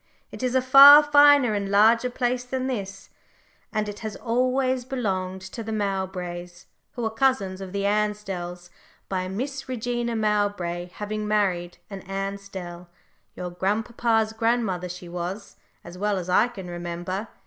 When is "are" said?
7.05-7.11